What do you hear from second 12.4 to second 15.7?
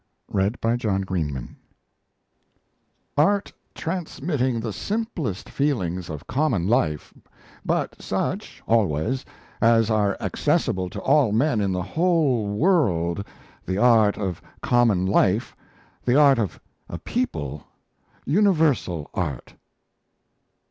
world the art of common life